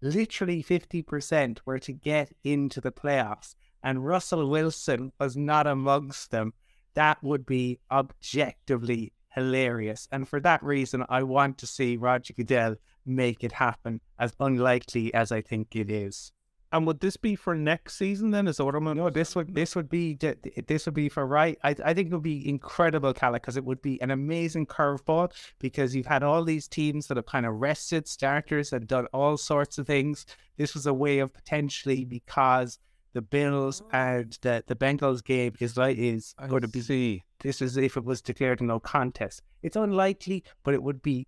literally 0.03 0.63
50% 0.63 1.59
were 1.67 1.79
to 1.79 1.93
get 1.93 2.33
into 2.45 2.81
the 2.81 2.93
playoffs 2.93 3.55
and 3.83 4.05
Russell 4.05 4.49
Wilson 4.49 5.13
was 5.19 5.37
not 5.37 5.67
amongst 5.67 6.31
them, 6.31 6.55
that 6.95 7.23
would 7.23 7.47
be 7.47 7.81
objectively 7.91 9.13
hilarious. 9.31 10.09
And 10.13 10.29
for 10.29 10.41
that 10.41 10.63
reason, 10.63 11.05
I 11.09 11.23
want 11.23 11.59
to 11.59 11.67
see 11.67 11.97
Roger 11.97 12.35
Goodell 12.35 12.77
make 13.07 13.43
it 13.43 13.53
happen, 13.53 14.01
as 14.19 14.35
unlikely 14.39 15.13
as 15.15 15.33
I 15.33 15.41
think 15.41 15.75
it 15.75 15.91
is. 15.91 16.33
And 16.73 16.87
would 16.87 17.01
this 17.01 17.17
be 17.17 17.35
for 17.35 17.55
next 17.55 17.97
season 17.97 18.31
then? 18.31 18.47
Is 18.47 18.59
that 18.59 18.65
what 18.65 18.77
I'm 18.77 18.85
No, 18.85 19.11
this 19.11 19.35
would 19.35 19.55
this 19.55 19.75
would 19.75 19.89
be 19.89 20.15
th- 20.15 20.41
th- 20.43 20.67
this 20.69 20.87
would 20.87 20.95
be 20.95 21.09
for 21.09 21.27
right. 21.27 21.59
I 21.65 21.75
I 21.85 21.95
think 21.95 22.09
it 22.09 22.13
would 22.13 22.23
be 22.23 22.49
incredible, 22.49 23.13
Calla, 23.13 23.41
because 23.41 23.57
it 23.57 23.65
would 23.65 23.83
be 23.83 24.01
an 24.01 24.13
amazing 24.13 24.67
curveball. 24.67 25.33
Because 25.59 25.97
you've 25.97 26.07
had 26.07 26.23
all 26.23 26.45
these 26.45 26.69
teams 26.69 27.09
that 27.09 27.17
have 27.17 27.27
kind 27.27 27.45
of 27.45 27.55
rested 27.55 28.07
starters 28.07 28.73
and 28.73 28.87
done 28.87 29.07
all 29.07 29.37
sorts 29.37 29.79
of 29.79 29.87
things. 29.89 30.27
This 30.59 30.75
was 30.75 30.87
a 30.87 30.95
way 30.95 31.19
of 31.19 31.35
potentially 31.35 32.05
because 32.05 32.79
the 33.13 33.23
Bills 33.23 33.83
and 33.93 34.37
the 34.43 34.63
the 34.67 34.77
Bengals 34.77 35.25
game 35.25 35.55
is 35.61 35.77
like 35.77 35.97
is 35.97 36.35
going 36.49 36.63
to 36.63 36.69
be. 36.69 36.81
see. 36.81 37.25
This 37.41 37.63
is 37.63 37.77
if 37.77 37.97
it 37.97 38.05
was 38.05 38.21
declared 38.21 38.61
a 38.61 38.65
no 38.65 38.79
contest. 38.79 39.43
It's 39.63 39.77
unlikely, 39.77 40.45
but 40.63 40.75
it 40.75 40.83
would 40.83 41.03
be 41.03 41.27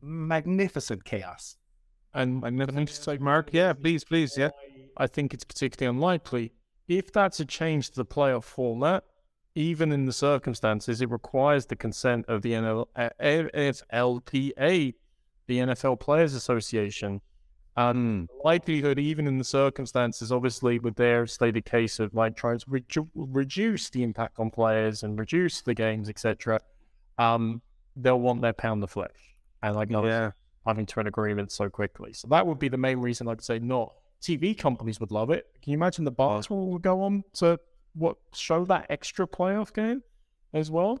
magnificent 0.00 1.04
chaos. 1.04 1.56
And 2.14 2.44
I 2.44 2.50
just 2.84 3.04
say, 3.04 3.18
Mark, 3.18 3.50
yeah, 3.52 3.72
please, 3.72 4.04
please, 4.04 4.36
yeah. 4.36 4.50
I 4.96 5.06
think 5.06 5.32
it's 5.32 5.44
particularly 5.44 5.96
unlikely. 5.96 6.52
If 6.88 7.12
that's 7.12 7.38
a 7.38 7.44
change 7.44 7.90
to 7.90 7.96
the 7.96 8.04
playoff 8.04 8.44
format, 8.44 9.04
even 9.54 9.92
in 9.92 10.06
the 10.06 10.12
circumstances, 10.12 11.00
it 11.00 11.10
requires 11.10 11.66
the 11.66 11.76
consent 11.76 12.24
of 12.26 12.42
the 12.42 12.52
NL, 12.52 12.86
NFLPA, 12.96 14.94
the 15.46 15.58
NFL 15.58 16.00
Players 16.00 16.34
Association. 16.34 17.20
And 17.80 18.28
likelihood, 18.44 18.98
even 18.98 19.26
in 19.26 19.38
the 19.38 19.44
circumstances, 19.44 20.30
obviously, 20.30 20.78
with 20.78 20.96
their 20.96 21.26
stated 21.26 21.64
case 21.64 21.98
of 21.98 22.12
like 22.14 22.36
trying 22.36 22.58
to 22.58 22.66
redu- 22.66 23.08
reduce 23.14 23.88
the 23.88 24.02
impact 24.02 24.38
on 24.38 24.50
players 24.50 25.02
and 25.02 25.18
reduce 25.18 25.62
the 25.62 25.72
games, 25.72 26.08
etc., 26.08 26.60
um, 27.18 27.62
they'll 27.96 28.20
want 28.20 28.42
their 28.42 28.52
pound 28.52 28.82
of 28.82 28.90
flesh. 28.90 29.36
And 29.62 29.76
like, 29.76 29.88
not 29.88 30.04
Yeah. 30.04 30.32
having 30.66 30.84
to 30.86 31.00
an 31.00 31.06
agreement 31.06 31.52
so 31.52 31.70
quickly. 31.70 32.12
So 32.12 32.28
that 32.28 32.46
would 32.46 32.58
be 32.58 32.68
the 32.68 32.76
main 32.76 32.98
reason 32.98 33.28
I'd 33.28 33.42
say 33.42 33.58
not. 33.58 33.94
TV 34.20 34.56
companies 34.56 35.00
would 35.00 35.10
love 35.10 35.30
it. 35.30 35.46
Can 35.62 35.72
you 35.72 35.78
imagine 35.78 36.04
the 36.04 36.10
basketball 36.10 36.70
would 36.72 36.82
go 36.82 37.02
on 37.02 37.24
to 37.34 37.58
what 37.94 38.18
show 38.34 38.66
that 38.66 38.86
extra 38.90 39.26
playoff 39.26 39.72
game 39.72 40.02
as 40.52 40.70
well? 40.70 40.98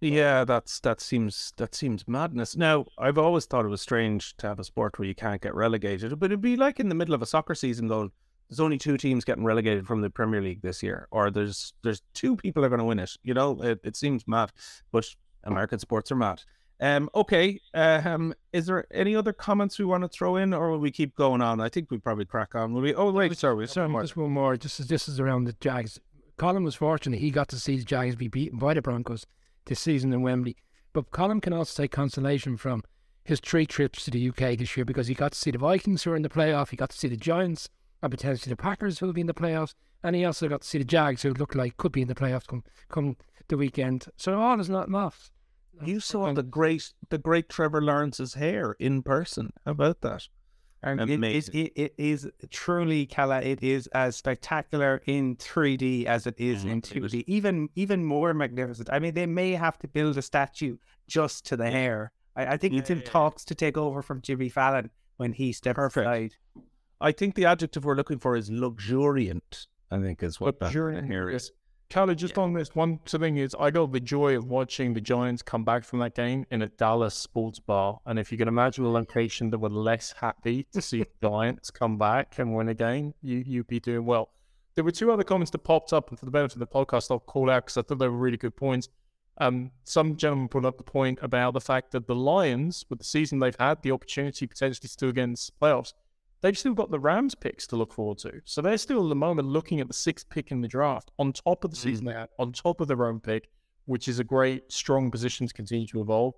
Yeah, 0.00 0.44
that's 0.44 0.78
that 0.80 1.00
seems 1.00 1.52
that 1.56 1.74
seems 1.74 2.06
madness. 2.06 2.56
Now, 2.56 2.86
I've 2.98 3.18
always 3.18 3.46
thought 3.46 3.64
it 3.64 3.68
was 3.68 3.82
strange 3.82 4.36
to 4.36 4.46
have 4.46 4.60
a 4.60 4.64
sport 4.64 4.98
where 4.98 5.08
you 5.08 5.14
can't 5.14 5.42
get 5.42 5.54
relegated, 5.54 6.18
but 6.20 6.26
it'd 6.26 6.40
be 6.40 6.56
like 6.56 6.78
in 6.78 6.88
the 6.88 6.94
middle 6.94 7.14
of 7.14 7.22
a 7.22 7.26
soccer 7.26 7.54
season 7.54 7.88
going, 7.88 8.12
there's 8.48 8.60
only 8.60 8.78
two 8.78 8.96
teams 8.96 9.24
getting 9.24 9.44
relegated 9.44 9.86
from 9.86 10.00
the 10.00 10.08
Premier 10.10 10.40
League 10.40 10.62
this 10.62 10.82
year, 10.82 11.08
or 11.10 11.30
there's 11.30 11.74
there's 11.82 12.02
two 12.14 12.36
people 12.36 12.64
are 12.64 12.68
going 12.68 12.78
to 12.78 12.84
win 12.84 13.00
it. 13.00 13.10
You 13.24 13.34
know, 13.34 13.60
it, 13.62 13.80
it 13.82 13.96
seems 13.96 14.26
mad, 14.28 14.52
but 14.92 15.04
American 15.44 15.80
sports 15.80 16.12
are 16.12 16.16
mad. 16.16 16.42
Um, 16.80 17.10
okay. 17.12 17.60
Um, 17.74 18.32
is 18.52 18.66
there 18.66 18.86
any 18.92 19.16
other 19.16 19.32
comments 19.32 19.80
we 19.80 19.84
want 19.84 20.04
to 20.04 20.08
throw 20.08 20.36
in, 20.36 20.54
or 20.54 20.70
will 20.70 20.78
we 20.78 20.92
keep 20.92 21.16
going 21.16 21.42
on? 21.42 21.60
I 21.60 21.68
think 21.68 21.90
we 21.90 21.98
probably 21.98 22.24
crack 22.24 22.54
on. 22.54 22.72
Will 22.72 22.82
we? 22.82 22.94
Oh 22.94 23.10
wait, 23.10 23.36
sorry, 23.36 23.66
Sorry, 23.66 23.90
sorry. 23.90 24.04
just 24.04 24.16
one 24.16 24.30
more. 24.30 24.56
Just 24.56 24.78
as 24.78 24.86
this 24.86 25.08
is 25.08 25.18
around 25.18 25.44
the 25.44 25.54
Jags. 25.60 25.98
Colin 26.36 26.62
was 26.62 26.76
fortunate; 26.76 27.18
he 27.18 27.32
got 27.32 27.48
to 27.48 27.58
see 27.58 27.76
the 27.78 27.84
Jags 27.84 28.14
be 28.14 28.28
beaten 28.28 28.60
by 28.60 28.74
the 28.74 28.80
Broncos 28.80 29.26
this 29.68 29.80
season 29.80 30.12
in 30.12 30.22
Wembley. 30.22 30.56
But 30.92 31.10
Colin 31.10 31.40
can 31.40 31.52
also 31.52 31.82
take 31.82 31.92
consolation 31.92 32.56
from 32.56 32.82
his 33.24 33.40
three 33.40 33.66
trips 33.66 34.04
to 34.04 34.10
the 34.10 34.28
UK 34.28 34.58
this 34.58 34.76
year 34.76 34.84
because 34.84 35.06
he 35.06 35.14
got 35.14 35.32
to 35.32 35.38
see 35.38 35.50
the 35.50 35.58
Vikings 35.58 36.02
who 36.02 36.12
are 36.12 36.16
in 36.16 36.22
the 36.22 36.28
playoff, 36.28 36.70
he 36.70 36.76
got 36.76 36.90
to 36.90 36.98
see 36.98 37.08
the 37.08 37.16
Giants 37.16 37.68
and 38.02 38.10
potentially 38.10 38.50
the 38.50 38.56
Packers 38.56 38.98
who 38.98 39.06
will 39.06 39.12
be 39.12 39.20
in 39.20 39.26
the 39.26 39.34
playoffs, 39.34 39.74
and 40.02 40.16
he 40.16 40.24
also 40.24 40.48
got 40.48 40.62
to 40.62 40.66
see 40.66 40.78
the 40.78 40.84
Jags 40.84 41.22
who 41.22 41.32
look 41.34 41.54
like 41.54 41.76
could 41.76 41.92
be 41.92 42.02
in 42.02 42.08
the 42.08 42.14
playoffs 42.14 42.46
come 42.46 42.64
come 42.88 43.16
the 43.48 43.56
weekend. 43.56 44.06
So 44.16 44.40
all 44.40 44.60
is 44.60 44.68
not 44.68 44.90
lost. 44.90 45.32
You 45.84 46.00
saw 46.00 46.32
the 46.32 46.42
great 46.42 46.92
the 47.08 47.18
great 47.18 47.48
Trevor 47.48 47.82
Lawrence's 47.82 48.34
hair 48.34 48.76
in 48.78 49.02
person. 49.02 49.52
How 49.64 49.72
about 49.72 50.00
that? 50.00 50.28
And 50.82 51.00
it 51.00 51.22
it, 51.54 51.72
it 51.74 51.94
is 51.98 52.28
truly, 52.50 53.06
Kala, 53.06 53.42
it 53.42 53.62
is 53.62 53.88
as 53.88 54.14
spectacular 54.16 55.02
in 55.06 55.34
3D 55.36 56.04
as 56.04 56.26
it 56.26 56.36
is 56.38 56.64
in 56.64 56.80
Mm, 56.82 56.96
it 56.96 57.02
was- 57.02 57.12
2D. 57.12 57.24
Even 57.26 57.68
even 57.74 58.04
more 58.04 58.32
magnificent. 58.32 58.88
I 58.92 58.98
mean, 59.00 59.14
they 59.14 59.26
may 59.26 59.52
have 59.52 59.78
to 59.80 59.88
build 59.88 60.16
a 60.16 60.22
statue 60.22 60.76
just 61.08 61.44
to 61.46 61.56
the 61.56 61.70
hair. 61.70 62.12
I, 62.36 62.46
I 62.54 62.56
think 62.56 62.74
it's 62.74 62.90
in 62.90 63.02
talks 63.02 63.44
to 63.46 63.54
take 63.54 63.76
over 63.76 64.02
from 64.02 64.22
Jimmy 64.22 64.48
Fallon 64.48 64.90
when 65.16 65.32
he 65.32 65.52
steps 65.52 65.74
Perfect. 65.76 66.06
aside. 66.06 66.34
I 67.00 67.12
think 67.12 67.34
the 67.34 67.44
adjective 67.46 67.84
we're 67.84 67.96
looking 67.96 68.18
for 68.18 68.36
is 68.36 68.48
luxuriant. 68.50 69.66
I 69.90 69.98
think 70.00 70.22
is 70.22 70.38
what 70.40 70.58
that 70.60 70.66
Luxuriant, 70.66 71.06
here 71.06 71.28
yeah. 71.30 71.36
is. 71.36 71.50
Callie, 71.90 72.14
just 72.14 72.36
on 72.36 72.52
this 72.52 72.74
one 72.74 72.98
thing 73.06 73.38
is, 73.38 73.56
I 73.58 73.70
got 73.70 73.92
the 73.92 74.00
joy 74.00 74.36
of 74.36 74.44
watching 74.44 74.92
the 74.92 75.00
Giants 75.00 75.40
come 75.40 75.64
back 75.64 75.84
from 75.84 76.00
that 76.00 76.14
game 76.14 76.44
in 76.50 76.60
a 76.60 76.68
Dallas 76.68 77.14
sports 77.14 77.60
bar. 77.60 78.00
And 78.04 78.18
if 78.18 78.30
you 78.30 78.36
can 78.36 78.46
imagine 78.46 78.84
a 78.84 78.90
location 78.90 79.48
that 79.50 79.58
were 79.58 79.70
less 79.70 80.12
happy 80.20 80.66
to 80.74 80.82
see 80.82 80.98
the 80.98 81.08
Giants 81.26 81.70
come 81.70 81.96
back 81.96 82.38
and 82.38 82.54
win 82.54 82.68
a 82.68 82.74
game, 82.74 83.14
you, 83.22 83.38
you'd 83.38 83.68
be 83.68 83.80
doing 83.80 84.04
well. 84.04 84.28
There 84.74 84.84
were 84.84 84.90
two 84.90 85.10
other 85.10 85.24
comments 85.24 85.50
that 85.52 85.60
popped 85.60 85.94
up, 85.94 86.10
and 86.10 86.18
for 86.18 86.26
the 86.26 86.30
benefit 86.30 86.56
of 86.56 86.60
the 86.60 86.66
podcast, 86.66 87.10
I'll 87.10 87.20
call 87.20 87.48
out 87.48 87.64
because 87.64 87.78
I 87.78 87.82
thought 87.82 87.98
they 87.98 88.08
were 88.08 88.18
really 88.18 88.36
good 88.36 88.54
points. 88.54 88.90
Um, 89.38 89.70
some 89.84 90.16
gentleman 90.16 90.48
put 90.48 90.66
up 90.66 90.76
the 90.76 90.84
point 90.84 91.20
about 91.22 91.54
the 91.54 91.60
fact 91.60 91.92
that 91.92 92.06
the 92.06 92.14
Lions, 92.14 92.84
with 92.90 92.98
the 92.98 93.04
season 93.06 93.38
they've 93.38 93.56
had, 93.58 93.80
the 93.82 93.92
opportunity 93.92 94.46
potentially 94.46 94.88
still 94.88 95.08
against 95.08 95.58
playoffs, 95.58 95.94
they've 96.40 96.58
still 96.58 96.74
got 96.74 96.90
the 96.90 97.00
Rams 97.00 97.34
picks 97.34 97.66
to 97.68 97.76
look 97.76 97.92
forward 97.92 98.18
to. 98.18 98.40
So 98.44 98.62
they're 98.62 98.78
still 98.78 99.04
at 99.04 99.08
the 99.08 99.14
moment 99.14 99.48
looking 99.48 99.80
at 99.80 99.88
the 99.88 99.94
sixth 99.94 100.28
pick 100.28 100.50
in 100.50 100.60
the 100.60 100.68
draft 100.68 101.10
on 101.18 101.32
top 101.32 101.64
of 101.64 101.70
the 101.70 101.76
season 101.76 102.06
mm. 102.06 102.08
they 102.08 102.14
had, 102.14 102.28
on 102.38 102.52
top 102.52 102.80
of 102.80 102.88
their 102.88 103.06
own 103.06 103.20
pick, 103.20 103.48
which 103.86 104.08
is 104.08 104.18
a 104.18 104.24
great, 104.24 104.70
strong 104.72 105.10
position 105.10 105.46
to 105.46 105.54
continue 105.54 105.86
to 105.88 106.00
evolve. 106.00 106.34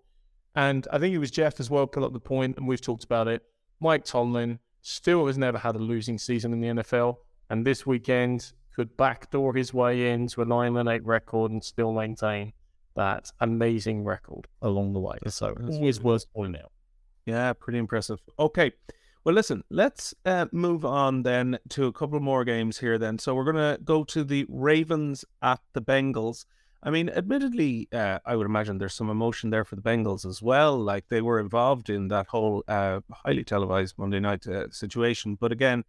And 0.54 0.86
I 0.92 0.98
think 0.98 1.14
it 1.14 1.18
was 1.18 1.30
Jeff 1.30 1.60
as 1.60 1.70
well 1.70 1.86
put 1.86 2.02
up 2.02 2.12
the 2.12 2.20
point, 2.20 2.56
and 2.56 2.66
we've 2.66 2.80
talked 2.80 3.04
about 3.04 3.28
it. 3.28 3.42
Mike 3.80 4.04
Tomlin 4.04 4.58
still 4.82 5.26
has 5.26 5.38
never 5.38 5.58
had 5.58 5.76
a 5.76 5.78
losing 5.78 6.18
season 6.18 6.52
in 6.52 6.60
the 6.60 6.82
NFL, 6.82 7.16
and 7.48 7.66
this 7.66 7.86
weekend 7.86 8.52
could 8.74 8.96
backdoor 8.96 9.54
his 9.54 9.74
way 9.74 10.10
into 10.10 10.42
a 10.42 10.44
nine 10.44 10.76
and 10.76 10.88
eight 10.88 11.04
record 11.04 11.50
and 11.50 11.62
still 11.62 11.92
maintain 11.92 12.52
that 12.96 13.30
amazing 13.40 14.04
record 14.04 14.46
along 14.62 14.92
the 14.92 15.00
way. 15.00 15.18
So 15.28 15.56
always 15.68 16.00
worth 16.00 16.24
pointing 16.32 16.62
out. 16.62 16.72
Yeah, 17.26 17.52
pretty 17.52 17.78
impressive. 17.78 18.18
Okay. 18.38 18.72
Well, 19.22 19.34
listen, 19.34 19.64
let's 19.68 20.14
uh, 20.24 20.46
move 20.50 20.84
on 20.84 21.24
then 21.24 21.58
to 21.70 21.86
a 21.86 21.92
couple 21.92 22.20
more 22.20 22.42
games 22.42 22.78
here 22.78 22.96
then. 22.96 23.18
So 23.18 23.34
we're 23.34 23.52
going 23.52 23.76
to 23.76 23.82
go 23.82 24.02
to 24.04 24.24
the 24.24 24.46
Ravens 24.48 25.26
at 25.42 25.60
the 25.74 25.82
Bengals. 25.82 26.46
I 26.82 26.88
mean, 26.88 27.10
admittedly, 27.10 27.88
uh, 27.92 28.20
I 28.24 28.34
would 28.34 28.46
imagine 28.46 28.78
there's 28.78 28.94
some 28.94 29.10
emotion 29.10 29.50
there 29.50 29.66
for 29.66 29.76
the 29.76 29.82
Bengals 29.82 30.24
as 30.24 30.40
well. 30.40 30.78
Like 30.78 31.08
they 31.08 31.20
were 31.20 31.38
involved 31.38 31.90
in 31.90 32.08
that 32.08 32.28
whole 32.28 32.64
uh, 32.66 33.00
highly 33.12 33.44
televised 33.44 33.98
Monday 33.98 34.20
night 34.20 34.46
uh, 34.46 34.70
situation. 34.70 35.34
But 35.34 35.52
again, 35.52 35.84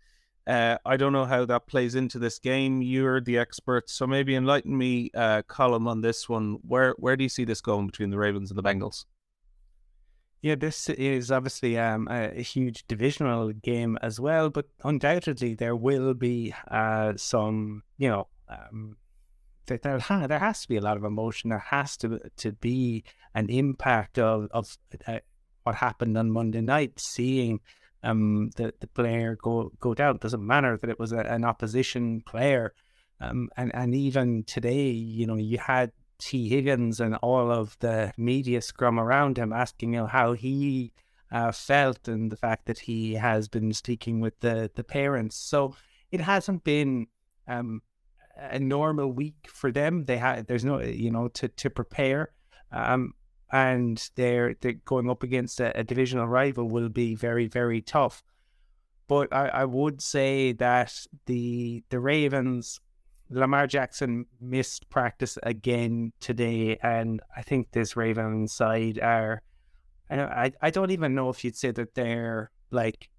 uh, 0.46 0.80
I 0.86 0.98
don't 0.98 1.14
know 1.14 1.24
how 1.24 1.46
that 1.46 1.68
plays 1.68 1.96
into 1.96 2.20
this 2.20 2.38
game. 2.38 2.82
You're 2.82 3.22
the 3.22 3.38
expert, 3.38 3.90
so 3.90 4.06
maybe 4.06 4.36
enlighten 4.36 4.78
me, 4.78 5.10
uh, 5.14 5.44
on 5.58 6.02
this 6.02 6.28
one. 6.28 6.58
Where 6.68 6.96
where 6.98 7.16
do 7.16 7.24
you 7.24 7.30
see 7.30 7.46
this 7.46 7.62
going 7.62 7.86
between 7.86 8.10
the 8.10 8.18
Ravens 8.18 8.52
and 8.52 8.58
the 8.58 8.64
Bengals? 8.64 9.06
Yeah, 10.42 10.56
this 10.56 10.90
is 10.90 11.32
obviously 11.32 11.78
um, 11.78 12.08
a, 12.10 12.42
huge 12.42 12.88
divisional 12.88 13.52
game 13.52 14.00
as 14.02 14.20
well, 14.20 14.50
but 14.50 14.66
undoubtedly 14.84 15.54
there 15.54 15.76
will 15.76 16.16
be 16.16 16.56
uh, 16.68 17.14
some, 17.16 17.84
you 18.00 18.10
know, 18.10 18.28
um, 18.50 18.98
there, 19.68 19.78
there, 19.78 20.28
there 20.28 20.40
has 20.40 20.64
to 20.64 20.68
be 20.68 20.78
a 20.78 20.82
lot 20.82 20.98
of 20.98 21.04
emotion. 21.04 21.52
There 21.52 21.60
has 21.60 21.96
to 21.98 22.20
to 22.38 22.52
be 22.54 23.04
an 23.36 23.50
impact 23.50 24.18
of 24.18 24.48
of 24.52 24.78
uh, 25.08 25.20
what 25.64 25.76
happened 25.76 26.18
on 26.18 26.32
Monday 26.32 26.62
night, 26.62 27.00
seeing 27.00 27.60
um, 28.04 28.50
the 28.56 28.74
the 28.80 28.88
player 28.88 29.38
go 29.42 29.72
go 29.80 29.94
down. 29.94 30.16
It 30.16 30.22
doesn't 30.22 30.46
matter 30.46 30.76
that 30.76 30.90
it 30.90 31.00
was 31.00 31.12
a, 31.14 31.20
an 31.20 31.46
opposition 31.46 32.22
player, 32.22 32.74
um, 33.20 33.50
and 33.56 33.74
and 33.76 33.94
even 33.96 34.44
today, 34.44 34.90
you 34.90 35.28
know, 35.28 35.36
you 35.36 35.60
had 35.60 35.92
Tee 36.22 36.48
Higgins 36.48 37.00
and 37.00 37.16
all 37.16 37.52
of 37.52 37.78
the 37.80 38.14
media 38.16 38.62
scrum 38.62 39.00
around 39.00 39.38
him 39.38 39.52
asking 39.52 39.94
him 39.94 40.08
how 40.08 40.34
he 40.34 40.94
uh, 41.32 41.52
felt 41.52 42.08
and 42.08 42.32
the 42.32 42.38
fact 42.38 42.68
that 42.68 42.80
he 42.80 43.16
has 43.16 43.48
been 43.48 43.74
speaking 43.74 44.20
with 44.20 44.40
the, 44.42 44.70
the 44.76 44.84
parents. 44.84 45.36
So 45.36 45.76
it 46.12 46.22
hasn't 46.22 46.64
been 46.64 47.08
um, 47.48 47.82
a 48.38 48.60
normal 48.60 49.12
week 49.12 49.48
for 49.52 49.72
them. 49.72 50.06
They 50.06 50.18
had 50.18 50.48
there's 50.48 50.66
no 50.66 50.80
you 50.80 51.12
know 51.12 51.28
to 51.30 51.48
to 51.48 51.70
prepare, 51.70 52.32
um, 52.72 53.14
and 53.52 54.10
they're 54.16 54.56
they're 54.62 54.74
going 54.74 55.10
up 55.10 55.24
against 55.24 55.60
a, 55.60 55.78
a 55.78 55.84
divisional 55.84 56.28
rival 56.28 56.68
will 56.70 56.90
be 56.90 57.16
very 57.16 57.48
very 57.48 57.82
tough. 57.82 58.24
But 59.08 59.34
I, 59.34 59.48
I 59.48 59.66
would 59.66 60.02
say 60.02 60.54
that 60.54 60.94
the 61.26 61.84
the 61.90 62.00
Ravens 62.00 62.80
Lamar 63.32 63.66
Jackson 63.66 64.26
missed 64.42 64.90
practice 64.90 65.38
again 65.44 66.12
today, 66.20 66.78
and 66.84 67.22
I 67.36 67.42
think 67.42 67.72
this 67.72 67.96
Ravens 67.96 68.54
side 68.54 69.00
are. 69.00 69.42
I 70.10 70.16
don't, 70.18 70.56
I, 70.62 70.70
don't 70.70 70.92
even 70.92 71.16
know 71.16 71.30
if 71.30 71.46
you'd 71.46 71.56
say 71.56 71.72
that 71.72 71.96
they're 71.96 72.52
like 72.70 73.10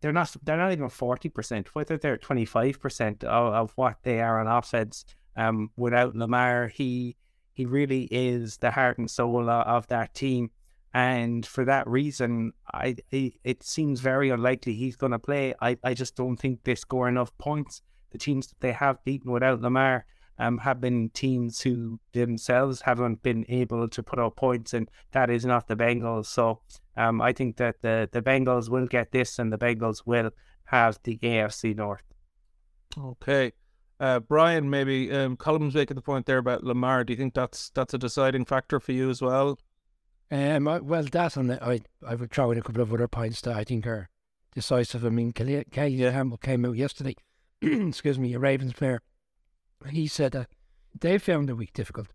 they're 0.00 0.12
not 0.12 0.36
they're 0.42 0.58
not 0.58 0.72
even 0.72 0.90
forty 0.90 1.30
percent. 1.30 1.74
Whether 1.74 1.96
they're 1.96 2.18
twenty 2.18 2.44
five 2.44 2.78
percent 2.78 3.24
of 3.24 3.72
what 3.76 3.96
they 4.02 4.20
are 4.20 4.40
on 4.40 4.46
offense. 4.46 5.06
Um, 5.36 5.70
without 5.78 6.14
Lamar, 6.14 6.68
he 6.68 7.16
he 7.54 7.64
really 7.64 8.08
is 8.10 8.58
the 8.58 8.70
heart 8.70 8.98
and 8.98 9.10
soul 9.10 9.48
of, 9.48 9.86
that 9.86 10.12
team, 10.12 10.50
and 10.92 11.46
for 11.46 11.64
that 11.64 11.88
reason, 11.88 12.52
I 12.74 12.96
it 13.10 13.62
seems 13.62 14.00
very 14.00 14.28
unlikely 14.28 14.74
he's 14.74 14.96
going 14.96 15.12
to 15.12 15.18
play. 15.18 15.54
I, 15.62 15.78
I 15.82 15.94
just 15.94 16.16
don't 16.16 16.36
think 16.36 16.64
they 16.64 16.74
score 16.74 17.08
enough 17.08 17.36
points 17.38 17.82
the 18.10 18.18
teams 18.18 18.48
that 18.48 18.60
they 18.60 18.72
have 18.72 19.04
beaten 19.04 19.30
without 19.30 19.60
Lamar 19.60 20.06
um, 20.38 20.58
have 20.58 20.80
been 20.80 21.10
teams 21.10 21.62
who 21.62 21.98
themselves 22.12 22.82
haven't 22.82 23.22
been 23.22 23.44
able 23.48 23.88
to 23.88 24.02
put 24.02 24.18
up 24.18 24.36
points, 24.36 24.72
and 24.72 24.88
that 25.12 25.30
is 25.30 25.44
not 25.44 25.68
the 25.68 25.76
Bengals. 25.76 26.26
So 26.26 26.60
um, 26.96 27.20
I 27.20 27.32
think 27.32 27.56
that 27.56 27.82
the, 27.82 28.08
the 28.10 28.22
Bengals 28.22 28.68
will 28.68 28.86
get 28.86 29.10
this, 29.12 29.38
and 29.38 29.52
the 29.52 29.58
Bengals 29.58 30.02
will 30.06 30.30
have 30.64 30.98
the 31.02 31.18
AFC 31.18 31.76
North. 31.76 32.02
Okay. 32.96 33.52
Uh, 34.00 34.20
Brian, 34.20 34.70
maybe 34.70 35.10
um, 35.10 35.36
Colin 35.36 35.72
making 35.74 35.96
the 35.96 36.02
point 36.02 36.26
there 36.26 36.38
about 36.38 36.62
Lamar. 36.62 37.02
Do 37.02 37.12
you 37.12 37.16
think 37.16 37.34
that's 37.34 37.70
that's 37.70 37.94
a 37.94 37.98
deciding 37.98 38.44
factor 38.44 38.78
for 38.78 38.92
you 38.92 39.10
as 39.10 39.20
well? 39.20 39.58
Um, 40.30 40.68
I, 40.68 40.78
well, 40.78 41.02
that 41.04 41.36
and 41.36 41.52
I, 41.52 41.80
I 42.06 42.14
would 42.14 42.30
throw 42.30 42.50
in 42.52 42.58
a 42.58 42.62
couple 42.62 42.82
of 42.82 42.92
other 42.92 43.08
points 43.08 43.40
that 43.40 43.56
I 43.56 43.64
think 43.64 43.86
are 43.86 44.08
decisive. 44.54 45.04
I 45.04 45.08
mean, 45.08 45.32
Calais 45.32 45.64
Campbell 45.72 46.36
came 46.36 46.64
out 46.64 46.76
yesterday, 46.76 47.16
excuse 47.88 48.18
me, 48.18 48.34
a 48.34 48.38
Ravens 48.38 48.72
player. 48.72 49.00
He 49.90 50.06
said 50.06 50.32
that 50.32 50.48
they 50.98 51.18
found 51.18 51.48
the 51.48 51.56
week 51.56 51.72
difficult 51.72 52.08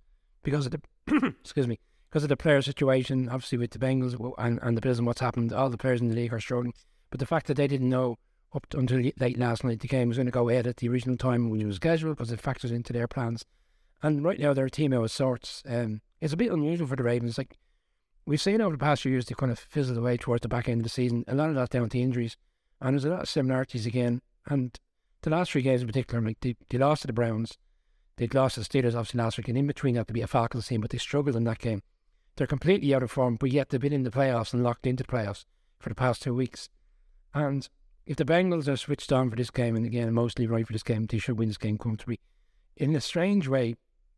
because 0.43 0.65
of 0.65 0.73
the, 0.73 0.81
excuse 1.41 1.67
me, 1.67 1.79
because 2.09 2.23
of 2.23 2.29
the 2.29 2.37
player 2.37 2.61
situation, 2.61 3.29
obviously 3.29 3.57
with 3.57 3.71
the 3.71 3.79
Bengals 3.79 4.33
and, 4.37 4.59
and 4.61 4.77
the 4.77 4.81
Bills 4.81 4.99
and 4.99 5.07
what's 5.07 5.21
happened. 5.21 5.51
All 5.53 5.69
the 5.69 5.77
players 5.77 6.01
in 6.01 6.09
the 6.09 6.15
league 6.15 6.33
are 6.33 6.39
struggling. 6.39 6.73
But 7.09 7.19
the 7.19 7.25
fact 7.25 7.47
that 7.47 7.57
they 7.57 7.67
didn't 7.67 7.89
know 7.89 8.17
up 8.55 8.67
until 8.73 9.01
late 9.19 9.37
last 9.37 9.63
night 9.63 9.79
the 9.79 9.87
game 9.87 10.09
was 10.09 10.17
going 10.17 10.27
to 10.27 10.31
go 10.31 10.49
ahead 10.49 10.67
at 10.67 10.77
the 10.77 10.89
original 10.89 11.17
time 11.17 11.49
when 11.49 11.59
it 11.59 11.65
was 11.65 11.77
scheduled 11.77 12.17
because 12.17 12.31
it 12.31 12.39
factors 12.39 12.71
into 12.71 12.93
their 12.93 13.07
plans. 13.07 13.43
And 14.01 14.23
right 14.23 14.39
now 14.39 14.53
they're 14.53 14.65
a 14.65 14.71
team 14.71 14.93
out 14.93 15.03
of 15.03 15.11
sorts. 15.11 15.63
Um, 15.67 16.01
it's 16.21 16.33
a 16.33 16.37
bit 16.37 16.51
unusual 16.51 16.87
for 16.87 16.95
the 16.95 17.03
Ravens. 17.03 17.37
Like 17.37 17.57
we've 18.25 18.41
seen 18.41 18.61
over 18.61 18.75
the 18.75 18.83
past 18.83 19.01
few 19.01 19.11
years, 19.11 19.25
they 19.25 19.35
kind 19.35 19.51
of 19.51 19.59
fizzled 19.59 19.97
away 19.97 20.17
towards 20.17 20.41
the 20.41 20.47
back 20.47 20.69
end 20.69 20.81
of 20.81 20.83
the 20.83 20.89
season. 20.89 21.23
A 21.27 21.35
lot 21.35 21.49
of 21.49 21.55
that 21.55 21.69
down 21.69 21.89
to 21.89 21.99
injuries, 21.99 22.37
and 22.81 22.93
there's 22.93 23.05
a 23.05 23.09
lot 23.09 23.23
of 23.23 23.29
similarities 23.29 23.85
again. 23.85 24.21
And 24.45 24.77
the 25.23 25.29
last 25.29 25.51
three 25.51 25.61
games 25.61 25.81
in 25.81 25.87
particular, 25.87 26.21
like 26.23 26.39
they, 26.41 26.55
they 26.69 26.77
lost 26.77 27.01
to 27.01 27.07
the 27.07 27.13
Browns, 27.13 27.57
they'd 28.17 28.33
lost 28.33 28.55
to 28.55 28.61
the 28.61 28.65
Steelers 28.65 28.95
obviously 28.95 29.19
last 29.19 29.37
week, 29.37 29.47
and 29.47 29.57
in 29.57 29.67
between 29.67 29.95
that 29.95 30.07
to 30.07 30.13
be 30.13 30.21
a 30.21 30.27
Falcons 30.27 30.67
team, 30.67 30.81
but 30.81 30.91
they 30.91 30.97
struggled 30.97 31.35
in 31.35 31.43
that 31.45 31.59
game. 31.59 31.81
They're 32.35 32.47
completely 32.47 32.93
out 32.93 33.03
of 33.03 33.11
form, 33.11 33.37
but 33.39 33.51
yet 33.51 33.69
they've 33.69 33.81
been 33.81 33.93
in 33.93 34.03
the 34.03 34.11
playoffs 34.11 34.53
and 34.53 34.63
locked 34.63 34.87
into 34.87 35.03
the 35.03 35.11
playoffs 35.11 35.45
for 35.79 35.89
the 35.89 35.95
past 35.95 36.21
two 36.21 36.33
weeks. 36.33 36.69
And 37.33 37.67
if 38.05 38.17
the 38.17 38.25
Bengals 38.25 38.67
are 38.67 38.77
switched 38.77 39.11
on 39.11 39.29
for 39.29 39.35
this 39.35 39.51
game, 39.51 39.75
and 39.75 39.85
again 39.85 40.13
mostly 40.13 40.47
right 40.47 40.65
for 40.65 40.73
this 40.73 40.83
game, 40.83 41.05
they 41.05 41.17
should 41.19 41.37
win 41.37 41.47
this 41.47 41.57
game 41.57 41.77
comfortably. 41.77 42.19
In 42.75 42.95
a 42.95 43.01
strange 43.01 43.47
way, 43.47 43.75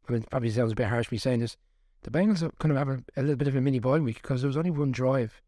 I 0.08 0.12
mean, 0.12 0.24
probably 0.24 0.50
sounds 0.50 0.72
a 0.72 0.76
bit 0.76 0.88
harsh 0.88 1.12
me 1.12 1.18
saying 1.18 1.42
this, 1.42 1.58
the 2.04 2.12
Bengals 2.12 2.44
are 2.44 2.52
kind 2.60 2.72
of 2.72 2.78
have 2.78 2.90
a, 2.90 3.04
a 3.18 3.22
little 3.22 3.36
bit 3.36 3.48
of 3.48 3.56
a 3.56 3.62
mini 3.62 3.80
bye 3.80 4.00
week 4.00 4.22
because 4.22 4.42
there 4.42 4.48
was 4.48 4.58
only 4.58 4.72
one 4.72 4.92
drive 4.92 5.42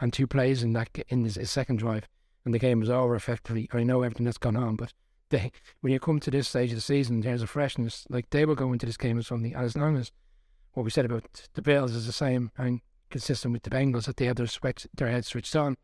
and 0.00 0.12
two 0.12 0.26
plays 0.26 0.62
in 0.62 0.72
that 0.74 0.90
in 1.08 1.24
his, 1.24 1.36
his, 1.36 1.50
second 1.50 1.78
drive, 1.78 2.08
and 2.44 2.54
the 2.54 2.58
game 2.58 2.80
was 2.80 2.90
over 2.90 3.14
effectively. 3.14 3.68
I 3.72 3.82
know 3.82 4.02
everything 4.02 4.24
that's 4.24 4.38
gone 4.38 4.56
on, 4.56 4.76
but 4.76 4.92
they, 5.30 5.52
when 5.80 5.92
you 5.92 6.00
come 6.00 6.20
to 6.20 6.30
this 6.30 6.48
stage 6.48 6.70
of 6.70 6.76
the 6.76 6.82
season, 6.82 7.20
there's 7.20 7.42
a 7.42 7.46
freshness. 7.46 8.06
Like 8.08 8.30
they 8.30 8.44
will 8.44 8.54
go 8.54 8.72
into 8.72 8.86
this 8.86 8.96
game 8.96 9.16
with 9.16 9.26
something, 9.26 9.54
as 9.54 9.76
long 9.76 9.96
as 9.96 10.10
what 10.72 10.84
we 10.84 10.90
said 10.90 11.04
about 11.04 11.48
the 11.54 11.62
Bills 11.62 11.94
is 11.94 12.06
the 12.06 12.12
same 12.12 12.50
and 12.56 12.80
consistent 13.10 13.52
with 13.52 13.62
the 13.62 13.70
Bengals 13.70 14.06
that 14.06 14.16
they 14.16 14.26
have 14.26 14.36
their 14.36 14.46
their 14.94 15.08
heads 15.08 15.28
switched 15.28 15.56
on, 15.56 15.76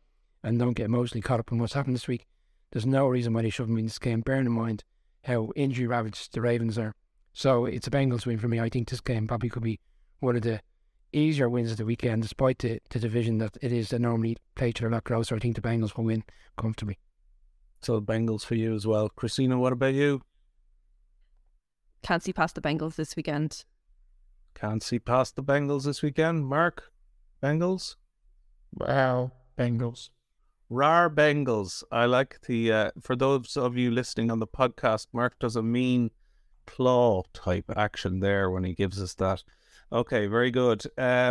and 0.43 0.59
don't 0.59 0.73
get 0.73 0.85
emotionally 0.85 1.21
caught 1.21 1.39
up 1.39 1.51
in 1.51 1.59
what's 1.59 1.73
happened 1.73 1.95
this 1.95 2.07
week. 2.07 2.25
There's 2.71 2.85
no 2.85 3.07
reason 3.07 3.33
why 3.33 3.43
they 3.43 3.49
shouldn't 3.49 3.75
win 3.75 3.85
this 3.85 3.99
game. 3.99 4.21
Bearing 4.21 4.45
in 4.45 4.51
mind 4.51 4.83
how 5.23 5.51
injury 5.55 5.87
ravaged 5.87 6.33
the 6.33 6.41
Ravens 6.41 6.77
are 6.77 6.93
so 7.37 7.65
it's 7.65 7.85
a 7.85 7.91
Bengals 7.91 8.25
win 8.25 8.39
for 8.39 8.47
me. 8.47 8.59
I 8.59 8.67
think 8.67 8.89
this 8.89 8.99
game 8.99 9.27
probably 9.27 9.49
could 9.49 9.61
be 9.61 9.79
one 10.21 10.35
of 10.35 10.41
the 10.41 10.59
easier 11.13 11.49
wins 11.49 11.71
of 11.71 11.77
the 11.77 11.85
weekend, 11.85 12.21
despite 12.21 12.59
the, 12.59 12.79
the 12.89 12.99
division 12.99 13.37
that 13.39 13.57
it 13.61 13.71
is. 13.71 13.89
They 13.89 13.97
normally 13.97 14.37
play 14.55 14.69
each 14.69 14.81
other 14.81 14.89
a 14.89 14.93
lot 14.93 15.03
closer. 15.03 15.35
I 15.35 15.39
think 15.39 15.55
the 15.55 15.61
Bengals 15.61 15.95
will 15.95 16.05
win 16.05 16.23
comfortably. 16.57 16.99
So 17.81 18.01
Bengals 18.01 18.43
for 18.43 18.55
you 18.55 18.73
as 18.73 18.87
well. 18.87 19.09
Christina, 19.09 19.57
what 19.57 19.73
about 19.73 19.93
you? 19.93 20.21
Can't 22.03 22.23
see 22.23 22.33
past 22.33 22.55
the 22.55 22.61
Bengals 22.61 22.95
this 22.95 23.15
weekend. 23.15 23.65
Can't 24.55 24.81
see 24.81 24.99
past 24.99 25.35
the 25.35 25.43
Bengals 25.43 25.85
this 25.85 26.01
weekend. 26.01 26.47
Mark, 26.47 26.91
Bengals? 27.43 27.95
Wow, 28.73 29.31
Bengals. 29.57 30.09
Rar 30.69 31.09
Bengals. 31.09 31.83
I 31.91 32.05
like 32.05 32.41
the, 32.47 32.71
uh, 32.71 32.91
for 33.01 33.15
those 33.15 33.55
of 33.55 33.77
you 33.77 33.91
listening 33.91 34.31
on 34.31 34.39
the 34.39 34.47
podcast, 34.47 35.07
Mark 35.13 35.39
does 35.39 35.55
a 35.55 35.63
mean 35.63 36.11
claw 36.65 37.23
type 37.33 37.71
action 37.75 38.19
there 38.19 38.51
when 38.51 38.63
he 38.63 38.73
gives 38.73 39.01
us 39.01 39.13
that. 39.15 39.43
Okay, 39.91 40.27
very 40.27 40.51
good. 40.51 40.83
Um, 40.97 41.03